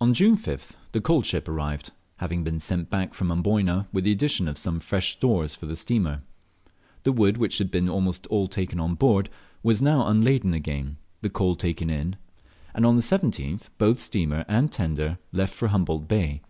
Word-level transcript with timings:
On 0.00 0.14
June 0.14 0.36
5th, 0.36 0.76
the 0.92 1.00
coal 1.00 1.22
ship 1.22 1.48
arrived, 1.48 1.90
having 2.18 2.44
been 2.44 2.60
sent 2.60 2.88
back 2.88 3.14
from 3.14 3.32
Amboyna, 3.32 3.88
with 3.92 4.04
the 4.04 4.12
addition 4.12 4.46
of 4.46 4.56
some 4.56 4.78
fresh 4.78 5.14
stores 5.14 5.56
for 5.56 5.66
the 5.66 5.74
steamer. 5.74 6.22
The 7.02 7.10
wood, 7.10 7.36
which 7.36 7.58
had 7.58 7.68
been 7.68 7.88
almost 7.88 8.28
all 8.28 8.46
taken 8.46 8.78
on 8.78 8.94
board, 8.94 9.28
was 9.64 9.82
now 9.82 10.06
unladen 10.06 10.54
again, 10.54 10.98
the 11.20 11.30
coal 11.30 11.56
taken 11.56 11.90
in, 11.90 12.14
and 12.76 12.86
on 12.86 12.94
the 12.94 13.02
17th 13.02 13.70
both 13.76 13.98
steamer 13.98 14.44
and 14.46 14.70
tender 14.70 15.18
left 15.32 15.54
for 15.54 15.66
Humboldt 15.66 16.06
Bay. 16.06 16.42